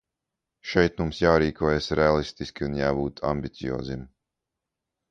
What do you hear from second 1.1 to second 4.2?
jārīkojas reālistiski un jābūt ambicioziem.